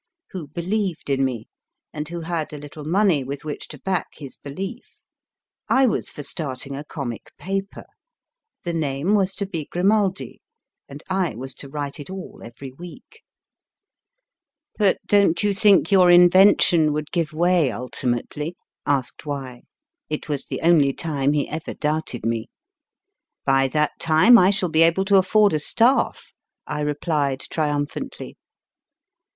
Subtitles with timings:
[0.31, 1.47] who be lieved in me,
[1.93, 4.97] and who had a little money with which to back his belief.
[5.69, 7.85] I was for starting a comic paper.
[8.63, 10.41] The name was to be Grimaldi)
[10.89, 13.21] and I was all every ARTHUR GODDARD to write it week.
[14.79, 18.55] But don t you think your invention would give way ultimately?
[18.87, 19.61] asked Y.
[20.09, 22.45] It was the only time he ever doubted me.
[22.47, 22.47] k
[23.45, 26.33] By that time I shall L be able to afford a staff,
[26.65, 28.35] I replied triumphantly.